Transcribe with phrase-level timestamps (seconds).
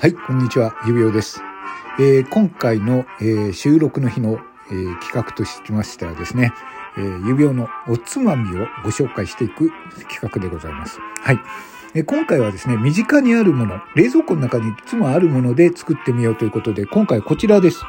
[0.00, 1.42] はい、こんにちは、ゆびおです。
[1.98, 4.38] えー、今回の、えー、収録の日の、
[4.70, 6.52] えー、企画としましてはですね、
[6.96, 9.72] えー、指輪のおつまみをご紹介していく
[10.08, 11.00] 企画でございます。
[11.20, 11.40] はい。
[11.96, 17.82] え今回はですね、身近にあるもの、冷蔵庫の中にいつもあるもので作ってみようということで、今回こちらです。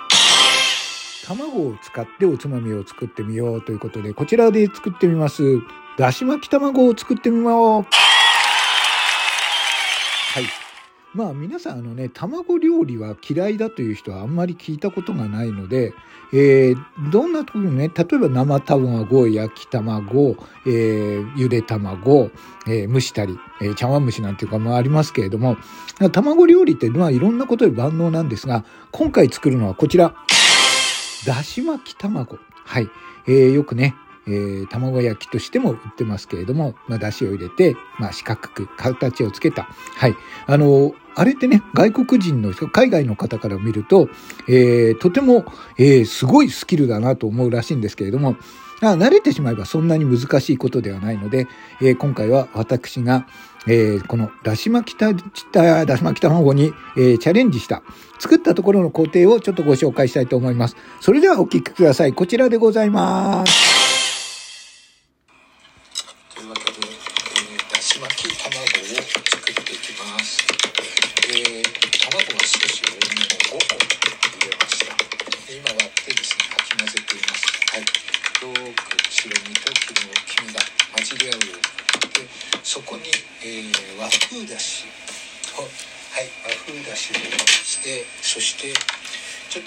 [1.27, 5.59] 卵を使っておつまみを作ってみようということで、こちらで作ってみます。
[5.95, 7.83] だし巻き卵を作ってみよう。
[7.83, 7.87] は
[10.39, 10.58] い。
[11.13, 15.93] まあ皆さんあのね、卵料理は嫌いだという人はあんまり聞いたことがないので、
[16.31, 20.37] えー、どんな時もね、例えば生卵、焼き卵、
[20.67, 22.29] えー、ゆで卵、
[22.67, 25.57] えー、蒸したり、えー、茶碗蒸しなんていうかもありますけれども、
[26.11, 30.13] 卵料理ってまあいろんなことで万能なんですが、今回作るのはこちら、
[31.25, 32.37] だし巻き卵。
[32.65, 32.89] はい。
[33.27, 33.95] えー、よくね、
[34.29, 39.63] えー、卵焼きとしても売ってますけれども、まあ、出汁を入れて、まあ、四角く形をつけた。
[39.63, 40.15] はい。
[40.47, 44.07] あの、あれってね、外国人の人、海外の方から見ると、
[44.47, 45.45] えー、とても、
[45.77, 48.37] えー、すごいスキルだなと思うらしいんですけれども、
[48.81, 51.47] あ慣れてしまえばそんなに難しいことではないので、
[51.81, 53.27] えー、今回は私が、
[53.67, 55.13] えー、このだし巻きた、
[55.85, 57.83] だし巻き卵に、えー、チャレンジした、
[58.19, 60.77] 作ったところの工程をちょっとご紹介したいと思います。
[61.01, 62.13] それではお聞きください。
[62.13, 63.68] こちらでございます。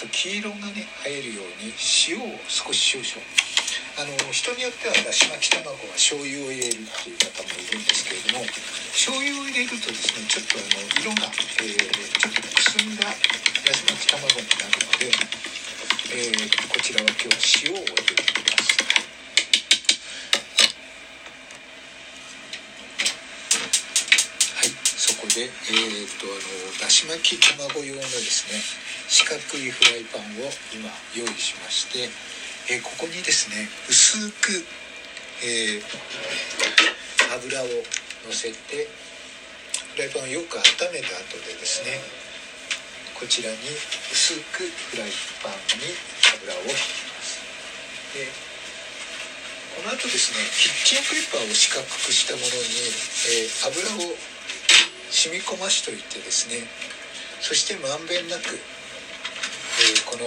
[0.03, 1.71] と黄色がね入るように
[2.11, 3.23] 塩を少し少々。
[3.93, 8.49] あの人によってはだし巻き卵は醤油を入れるっていう方もいるんですけれども
[8.97, 11.29] 醤油を入れるとですねちょっとあの色が、
[11.61, 15.13] えー、ちょっとくすんだだし巻き卵になるので、
[16.09, 18.33] えー、こちらは今日は塩を入れて
[25.23, 28.59] こで、えーと、あのだし巻き卵用のですね
[29.07, 32.11] 四角いフライパンを今用意しまして、
[32.75, 34.67] えー、ここにですね薄く、
[35.47, 35.83] えー、
[37.39, 37.71] 油を
[38.27, 38.91] のせて
[39.95, 42.03] フライパンをよく温めた後でですね
[43.15, 43.63] こちらに
[44.11, 45.87] 薄くフライパンに
[46.43, 47.39] 油を引きます。
[48.19, 48.27] で
[49.79, 52.91] この後ですねキッチンペーパーを四角くしたものに、
[53.31, 54.32] えー、油を
[55.13, 56.65] 染み込ましといてですね
[57.45, 60.25] そしてまんべんなく、えー、この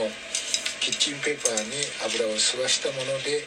[0.78, 3.42] キッチンペーパーに油を吸わしたもので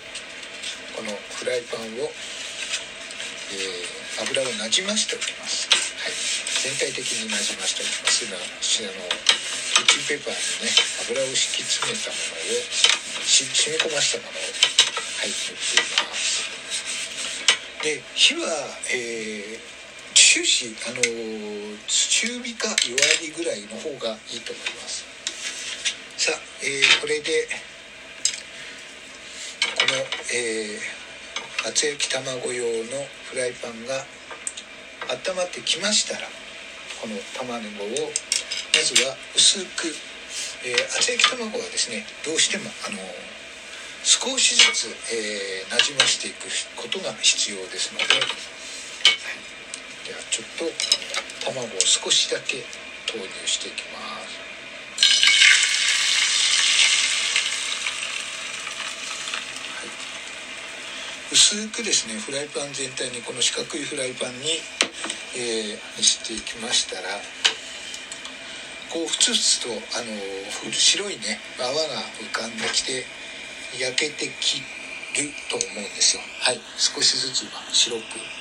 [0.99, 2.11] このフライパンを、
[3.55, 5.71] えー、油をなじましておきます、
[6.03, 6.19] はい、
[6.67, 8.27] 全体的になじましておきます。
[8.27, 9.07] 今あの
[9.79, 10.75] キッチンペーパーにね
[11.07, 12.67] 油を敷き詰めたものを
[13.23, 16.51] し染み込ましたものをはい塗っています。
[17.87, 18.43] で火は、
[18.91, 19.78] えー
[20.39, 25.03] 終始あの中火か弱火ぐらいの方がいいと思います。
[26.17, 27.49] さあ、えー、これで
[29.75, 29.99] この、
[30.31, 34.07] えー、厚焼き卵用のフライパンが
[35.11, 36.29] 温まってきましたら
[37.03, 39.91] この卵をまずは薄く、
[40.63, 42.99] えー、厚焼き卵はですねどうしてもあの
[44.05, 46.47] 少しずつ、えー、なじましていく
[46.77, 48.58] ことが必要ですので
[50.09, 50.65] ではちょっと
[51.45, 52.65] 卵を少しだけ
[53.05, 54.49] 投入していきます。
[61.31, 64.57] 薄くですねフライパン全体にこの四角いフライパンに、
[65.37, 67.21] えー、していきましたら
[68.89, 71.77] こうふつふつとあの白いね泡が
[72.25, 73.05] 浮かんできて
[73.79, 74.61] 焼けてき
[75.21, 76.23] ると思うんですよ。
[76.41, 76.61] はい。
[76.79, 78.38] 少しずつ今白く。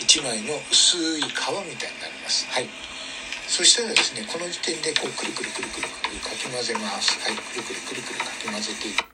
[0.00, 2.68] 1枚の薄い皮みたいになりますはい
[3.46, 9.04] そしたらですねこの時点でこうくるくるくるくるくるかき混ぜますはいくるくるくるくるかき混ぜていく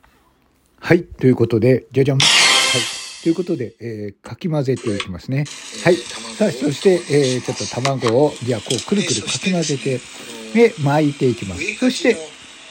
[0.80, 2.24] はいということでじゃじゃんは
[2.78, 5.44] いということで、えー、かき混ぜていきますね。
[5.84, 5.96] はい。
[5.96, 10.00] さあ、そして、えー、ちょっと卵を、じゃあ、こう、くるくるかき混ぜて、
[10.54, 11.74] で、巻いていきます。
[11.74, 12.16] そして、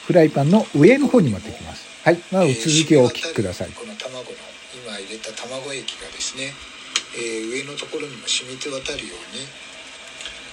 [0.06, 1.86] フライパンの上の方に持っていきます。
[2.02, 2.18] はい。
[2.32, 3.70] まあ、続きをお聞きください。
[3.70, 4.24] この卵の、
[4.74, 6.52] 今入れた卵液がですね、
[7.16, 9.46] えー、上のところにも染みて渡るように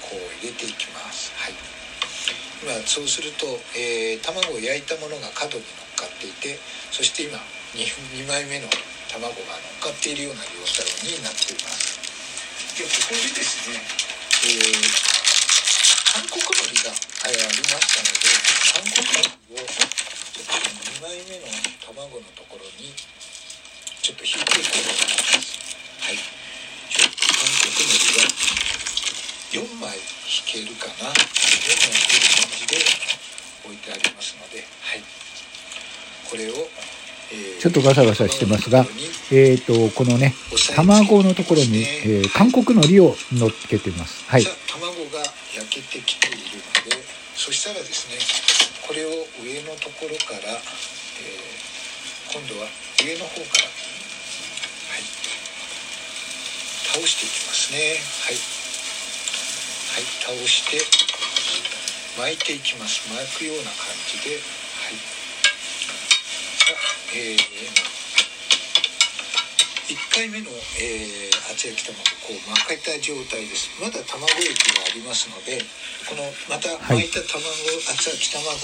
[0.02, 1.34] こう入れていきます。
[1.38, 1.54] はい、
[2.64, 3.46] 今そうすると、
[3.78, 6.60] えー、卵を焼いたものが角に乗っかっていて
[6.92, 7.38] そして今
[7.76, 8.68] 2, 2枚目の
[9.12, 11.98] 卵が乗っかっているような状態になっています。
[12.78, 13.82] でここでですね、
[14.46, 15.18] えー、
[16.14, 18.30] 韓国海苔がありましたので
[18.70, 21.50] 韓国海苔を2枚目の
[21.82, 22.94] 卵のところに
[24.02, 25.58] ちょっと引いていこうと思います
[26.06, 28.30] はいちょっと韓国海苔が
[29.58, 32.78] 4枚引けるかな4枚引ける感じで
[33.64, 35.04] 置いてありますのではい
[36.30, 36.54] これを
[37.60, 38.86] ちょっとガサガサしてますが、
[39.32, 40.34] えっ、ー、と、このね、
[40.76, 44.24] 卵のところに、えー、韓国海苔を乗っけてます。
[44.30, 44.46] はい。
[44.72, 45.20] 卵が
[45.54, 47.04] 焼けてきているので、
[47.36, 48.16] そしたらですね、
[48.88, 49.10] これを
[49.44, 52.68] 上のところから、えー、今度は
[53.04, 55.04] 上の方から、はい、
[56.96, 58.00] 倒していきますね。
[58.24, 58.40] はい。
[59.92, 60.97] はい、倒して、
[62.18, 63.14] 巻いていきます。
[63.14, 64.98] 巻くような感じで、はい。
[67.14, 67.40] えー、
[69.88, 70.50] 1回目の、
[70.82, 75.64] えー、厚焼き卵こう巻けた状態ですまだ卵液がありますので
[76.04, 78.58] このまた巻いた卵、はい、厚焼き卵を、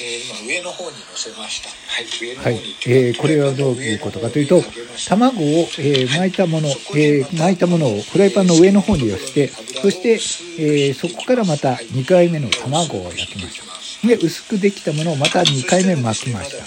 [0.00, 1.68] えー、今上の方に乗せました。
[1.68, 2.06] はい。
[2.20, 4.62] 上の方に、はい、えー、これはどういうことかというと
[5.08, 13.72] 卵を、えー、巻いたもの、はい、えー、巻いたものをフライパンの上の方に寄せてそして、えー、そこからまた2回目の卵を焼きました
[14.06, 16.64] で薄くできたものをまた2回目巻きました。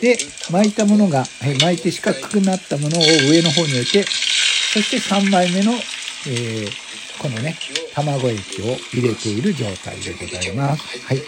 [0.00, 0.16] で、
[0.50, 1.24] 巻いたものが、
[1.60, 6.87] 巻いて四角くなったものを上の方に置いて、そして3枚目の、えー、
[7.18, 7.56] このね、
[7.94, 10.98] 卵液を入れている状態でございます。
[11.04, 11.22] はい。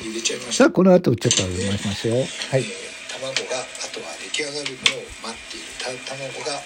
[0.53, 2.15] さあ、この後ちょっとお願いしますよ。
[2.15, 2.65] はい。
[3.11, 5.67] 卵が、あとは出来上がるのを待っている。
[6.07, 6.63] 卵が、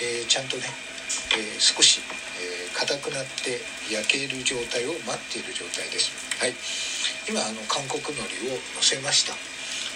[0.00, 0.64] えー、ちゃんとね、
[1.36, 2.00] えー、少し、
[2.36, 6.12] えー、硬くなって焼ける状態を待っている状態です。
[6.38, 6.54] はい。
[7.28, 9.32] 今、あの、韓国海苔を乗せました。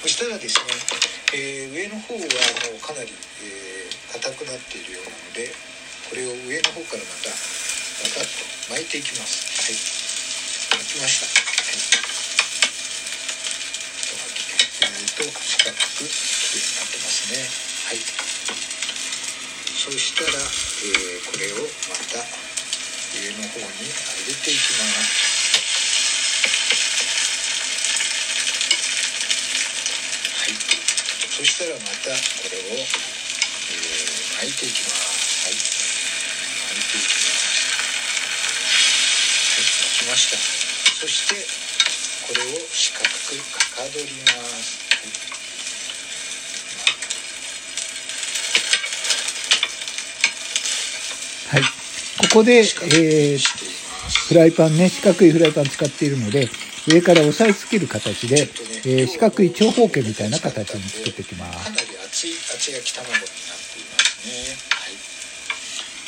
[0.01, 0.73] そしたらですね、
[1.37, 2.27] えー、上の方はも
[2.75, 3.13] うかなり、
[3.45, 5.53] えー、硬くなっているようなので
[6.09, 9.51] これを上の方からまたガタッと巻いていきます。
[9.67, 9.75] はい。
[10.79, 11.27] 巻きました。
[11.27, 11.83] はい。
[14.15, 16.15] 巻きてると四角くき
[16.55, 17.51] れいになってますね。
[17.91, 18.07] はい。
[19.75, 22.23] そしたら、えー、これをまた
[23.19, 25.31] 上の方に入れていきます。
[31.41, 35.57] そしたらまたこれを、えー、巻いていきますはい
[36.77, 37.21] 巻き
[40.11, 40.37] ました
[41.01, 41.37] そして
[42.27, 44.91] これを四角くかかどります
[51.51, 51.69] はい、こ
[52.35, 53.39] こで、えー、
[54.29, 56.49] フライパンね四角いフライパン使っているので
[56.89, 58.49] 上から押さえつける形で、
[58.87, 61.65] えー、四角い長方形みたいな形に作っていきます。
[61.65, 64.70] かなり厚い厚焼き卵になっていますね。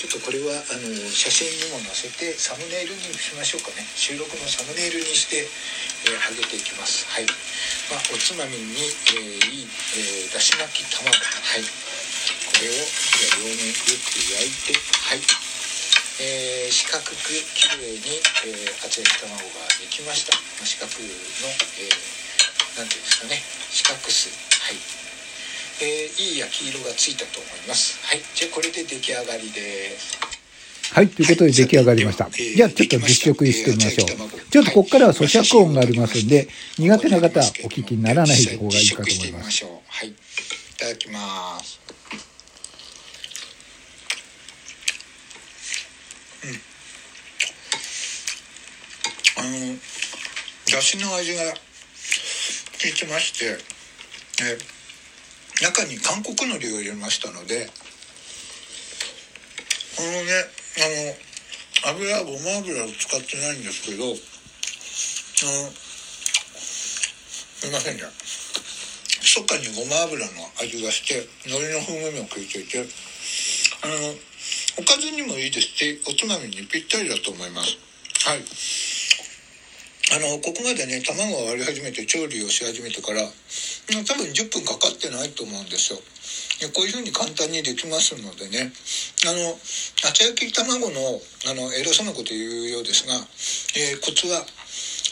[0.02, 3.86] ちょっとこれはあの写真にも載せてサムネイルにしましょうかね。
[3.94, 5.46] 収録のサムネイルにして、
[6.10, 7.06] えー、げていきます。
[7.06, 7.26] はい。
[7.86, 8.82] まあ、おつまみに、
[9.14, 9.70] えー、いい、
[10.26, 11.06] えー、だし巻き卵。
[11.06, 11.14] は
[11.54, 11.62] い。
[11.62, 11.70] こ
[12.58, 12.82] れを
[13.46, 15.22] 両面よく焼いて、はい。
[16.18, 17.14] えー、四角く
[17.54, 20.34] きれいに、えー、厚焼き卵ができました。
[20.66, 21.06] 四角の、
[21.78, 23.38] えー、なんていうんですかね、
[23.70, 24.34] 四角す。
[24.66, 25.02] はい。
[25.78, 28.02] えー、いい焼き色がついたと思います。
[28.02, 28.22] はい。
[28.34, 28.70] じゃあこれ
[29.02, 30.18] 出来上がりです。
[30.94, 32.30] はい、ということで出来上がりました。
[32.30, 34.40] じゃあちょっと実食してみましょう。
[34.50, 39.64] ちょっとここからは咀嚼音がありますんで、苦手な方はお聞きにならない方がいいかと思います。
[39.64, 40.08] はい。
[40.08, 40.14] い
[40.78, 41.80] ただきます。
[49.38, 49.50] あの
[50.70, 51.48] だしの味が効
[52.88, 53.58] いてまして
[54.44, 54.58] え
[55.62, 57.68] 中に韓国のりを入れましたので
[60.02, 60.34] このね
[61.86, 64.16] あの油ごま油を使ってないんですけどあの
[67.62, 68.02] すいませんね。
[69.22, 73.94] 密かにごま油の味がして海苔の風味も効いていてあの
[74.82, 77.78] おかずにもいいですしおつまみにぴったりだと思います。
[78.26, 78.42] はい。
[80.12, 86.00] あのここまでね卵が割り始めて調理をし始めてから多分10分かかってないと思うんですよ。
[86.76, 88.68] こういうふうに簡単にできますのでね。
[89.24, 89.56] あの
[90.04, 91.16] 厚焼き卵の
[91.48, 94.44] あの偉そうなこと言うようですが、えー、コツは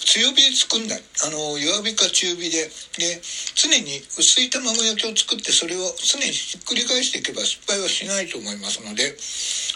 [0.04, 1.02] 強火で作んない。
[1.24, 2.68] あの弱火か中火で。
[3.00, 3.22] で
[3.56, 9.16] 常に薄い卵焼きを作ってそれを常にひっくり返していけば失敗はしないと思いますので、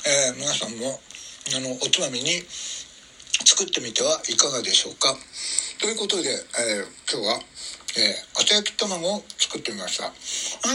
[0.04, 1.00] えー、皆さんも
[1.56, 2.44] あのおつまみに
[3.44, 5.14] 作ってみてはいかがでしょうか
[5.80, 7.40] ということで、えー、今日は、
[7.96, 10.12] えー、厚焼き卵を作ってみましたあ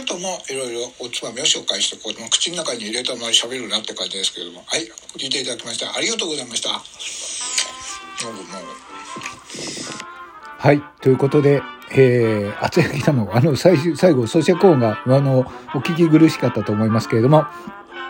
[0.05, 4.85] ともいろいろおつまみを紹介してこの口の中に入れたまま喋るなって感じですけれどもはい
[5.17, 6.69] 聞いていただきましてありがとうございました。
[6.71, 6.79] も
[10.57, 10.81] はい。
[11.01, 11.61] ということで、
[11.91, 15.39] えー、厚焼き卵、あの、最終、最後、咀嚼音が、あの、
[15.73, 17.45] お聞き苦しかったと思いますけれども、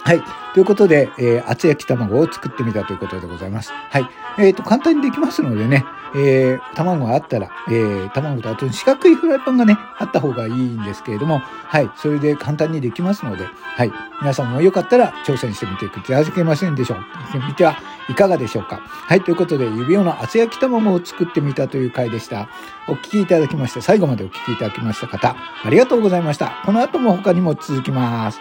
[0.03, 0.23] はい。
[0.53, 3.71] ということで、えー、厚焼き卵を作ってみたということでございます。
[3.71, 4.09] はい。
[4.39, 11.91] えっ、ー、と、簡単にできますのでね、えー、卵があったら、えー、卵とあと四角いフライパンがね、あった方がいいんですけれども、はい。
[11.95, 13.91] それで簡単にできますので、はい。
[14.21, 17.47] 皆さんもよかったら挑戦してみていただけませんでしょうか。
[17.47, 17.77] 見ては
[18.09, 18.81] いかがでしょうか。
[18.83, 19.21] はい。
[19.21, 22.49] ということで、指輪の厚焼き卵を作ってみたという回でした。
[22.87, 26.61] お聞きいただきまして、最後までお聞きいただきました方、ありがとうございました。
[26.65, 28.39] この後も他にも続きます。